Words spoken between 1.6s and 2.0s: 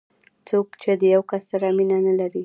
مینه